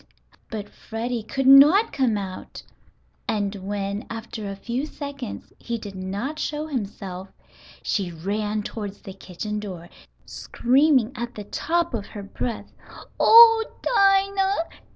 But 0.49 0.67
Freddie 0.67 1.21
could 1.21 1.45
not 1.45 1.93
come 1.93 2.17
out, 2.17 2.63
and 3.27 3.53
when, 3.53 4.07
after 4.09 4.49
a 4.49 4.55
few 4.55 4.87
seconds 4.87 5.53
he 5.59 5.77
did 5.77 5.93
not 5.93 6.39
show 6.39 6.65
himself, 6.65 7.27
she 7.83 8.11
ran 8.11 8.63
toward 8.63 8.93
the 8.95 9.13
kitchen 9.13 9.59
door, 9.59 9.89
screaming 10.25 11.11
at 11.15 11.35
the 11.35 11.43
top 11.43 11.93
of 11.93 12.07
her 12.07 12.23
breath. 12.23 12.73
"Oh, 13.19 13.63
Dinah! 13.83 14.81